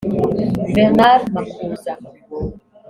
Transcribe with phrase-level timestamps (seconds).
[0.75, 1.91] Bernard Makuza